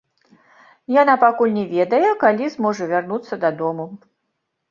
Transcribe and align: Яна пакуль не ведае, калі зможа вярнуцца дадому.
Яна 1.01 1.15
пакуль 1.23 1.53
не 1.57 1.65
ведае, 1.73 2.09
калі 2.23 2.49
зможа 2.55 2.83
вярнуцца 2.93 3.41
дадому. 3.43 3.85